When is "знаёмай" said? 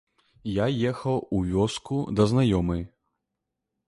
2.31-2.81